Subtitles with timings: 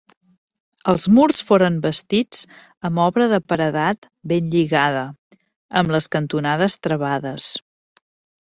[0.93, 2.39] Els murs foren bastits
[2.89, 5.05] amb obra de paredat ben lligada,
[5.83, 7.53] amb les cantonades travades.